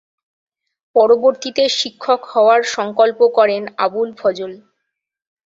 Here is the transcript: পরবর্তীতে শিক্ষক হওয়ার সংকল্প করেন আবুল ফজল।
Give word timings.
পরবর্তীতে 0.95 1.63
শিক্ষক 1.79 2.21
হওয়ার 2.25 2.61
সংকল্প 2.75 3.19
করেন 3.37 3.63
আবুল 3.77 4.09
ফজল। 4.17 4.51